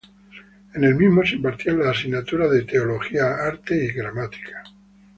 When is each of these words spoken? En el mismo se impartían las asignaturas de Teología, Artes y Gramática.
En 0.73 0.83
el 0.83 0.95
mismo 0.95 1.23
se 1.23 1.35
impartían 1.35 1.77
las 1.77 1.89
asignaturas 1.95 2.49
de 2.49 2.63
Teología, 2.63 3.35
Artes 3.35 3.83
y 3.83 3.93
Gramática. 3.93 4.63